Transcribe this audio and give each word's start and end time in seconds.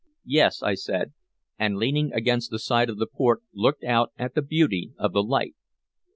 "Yes," 0.25 0.63
I 0.63 0.73
said, 0.73 1.13
and, 1.59 1.77
leaning 1.77 2.11
against 2.11 2.49
the 2.49 2.57
side 2.57 2.89
of 2.89 2.97
the 2.97 3.05
port, 3.05 3.43
looked 3.53 3.83
out 3.83 4.11
at 4.17 4.33
the 4.33 4.41
beauty 4.41 4.93
of 4.97 5.13
the 5.13 5.21
light. 5.21 5.53